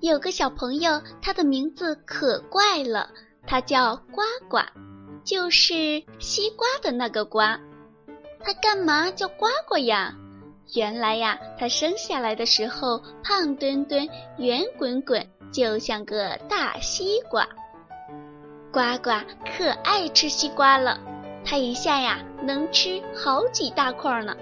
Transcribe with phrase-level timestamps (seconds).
[0.00, 3.08] 有个小朋友，他的名字可怪了，
[3.46, 4.58] 他叫呱呱，
[5.24, 7.58] 就是西瓜的那个瓜。
[8.44, 10.14] 他干嘛叫呱呱呀？
[10.74, 14.06] 原来呀，他生下来的时候胖墩墩、
[14.36, 17.48] 圆滚滚，就像个大西瓜。
[18.70, 19.10] 呱呱
[19.56, 21.00] 可爱吃西瓜了，
[21.44, 24.36] 他一下呀能吃好几大块呢。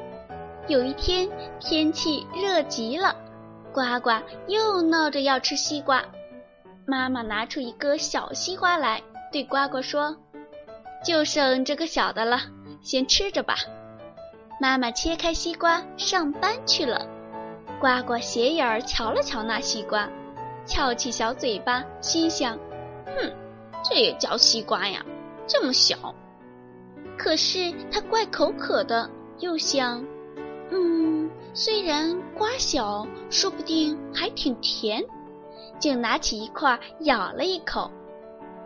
[0.67, 3.15] 有一天天气热极了。
[3.75, 4.11] 呱呱
[4.47, 6.05] 又闹着要吃西瓜，
[6.87, 10.17] 妈妈拿出一个小西瓜来，对呱呱说
[11.05, 12.39] ：“就剩这个小的了，
[12.81, 13.57] 先吃着吧。”
[14.63, 17.05] 妈妈切开西瓜上班去了。
[17.81, 20.09] 呱呱斜眼儿瞧了瞧那西瓜，
[20.65, 22.57] 翘起小嘴巴，心想
[23.19, 23.33] ：“哼，
[23.83, 25.05] 这也叫西瓜呀，
[25.49, 26.15] 这么小。”
[27.19, 30.07] 可是它怪口渴的，又想
[30.71, 31.13] ：“嗯。”
[31.57, 35.01] 虽然瓜小，说不定还挺甜，
[35.79, 37.89] 就拿起一块咬了一口。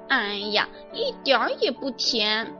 [0.08, 2.50] 哎呀，一点儿也不甜。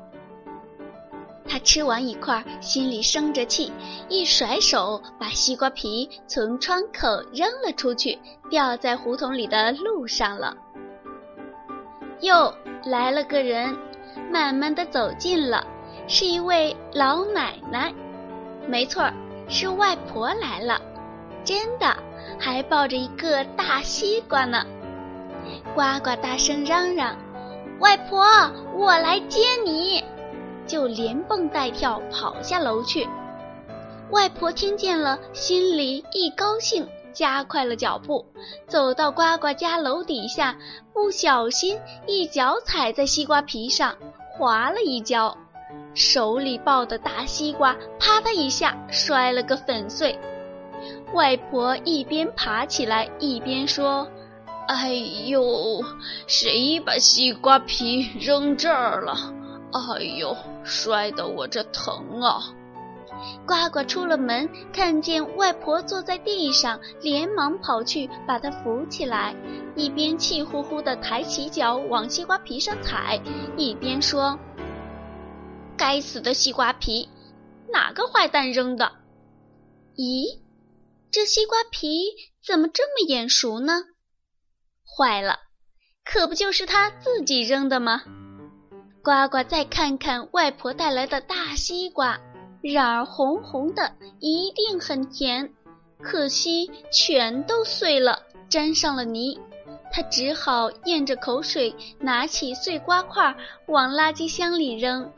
[1.48, 3.72] 他吃完一块，心里生着气，
[4.10, 8.18] 一甩手把西瓜皮从窗口扔了出去，
[8.50, 10.54] 掉在胡同里的路上了。
[12.20, 12.52] 又
[12.84, 13.74] 来了个人，
[14.30, 15.66] 慢慢的走近了，
[16.06, 17.94] 是一位老奶奶。
[18.66, 19.14] 没错儿。
[19.48, 20.80] 是外婆来了，
[21.42, 21.96] 真的，
[22.38, 24.64] 还抱着一个大西瓜呢。
[25.74, 27.16] 呱呱大声嚷嚷
[27.80, 28.24] ：“外婆，
[28.74, 30.05] 我来接你！”
[30.67, 33.08] 就连蹦带跳跑下楼去。
[34.11, 38.27] 外婆听见了，心里一高兴，加快了脚步，
[38.67, 40.56] 走到呱呱家楼底下，
[40.92, 43.96] 不小心一脚踩在西瓜皮上，
[44.30, 45.36] 滑了一跤。
[45.94, 50.18] 手里抱的大西瓜，啪的一下摔了个粉碎。
[51.12, 54.06] 外婆一边爬起来，一边说
[54.68, 55.82] ：“哎呦，
[56.26, 59.16] 谁把西瓜皮扔这儿了？
[59.72, 62.42] 哎呦，摔得我这疼啊！”
[63.44, 69.34] 呱呱出了门，看见外婆坐在地上，连忙跑去把她扶起来，
[69.74, 73.20] 一边气呼呼地抬起脚往西瓜皮上踩，
[73.56, 74.38] 一边说。
[75.78, 77.08] 该死的西瓜皮，
[77.72, 78.92] 哪个坏蛋扔的？
[79.96, 80.40] 咦，
[81.11, 82.05] 这西瓜皮
[82.44, 83.84] 怎么这么眼熟呢？
[84.84, 85.38] 坏了，
[86.05, 88.02] 可不就是他自己扔的吗？
[89.05, 92.20] 呱呱再看看外婆带来的大西瓜，
[92.62, 95.55] 瓤儿红红的，一定很甜。
[96.02, 99.38] 可惜全都碎了，沾上了泥。
[99.90, 103.34] 他只好咽着口水，拿起碎瓜块
[103.68, 105.11] 往垃圾箱里扔。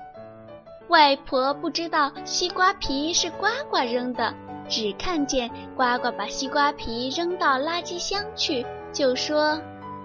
[0.90, 4.34] 外婆不知道西瓜皮是呱呱扔的，
[4.68, 9.56] 只看见呱呱把西瓜皮扔到垃圾箱去，就说：“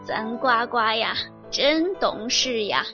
[0.06, 1.16] 咱呱呱呀，
[1.50, 2.86] 真懂事呀。”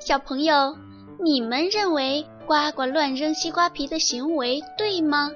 [0.00, 0.76] 小朋友，
[1.20, 5.30] 你们认为呱呱乱扔西瓜皮的行为对吗？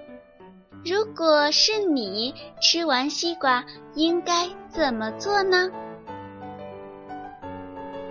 [0.85, 3.65] 如果是你吃完西瓜，
[3.95, 5.71] 应该怎么做呢？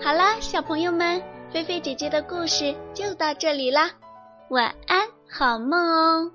[0.02, 1.22] 好啦，小朋友们。
[1.56, 3.90] 菲菲姐姐的故事就到这里啦，
[4.50, 6.30] 晚安，好梦哦。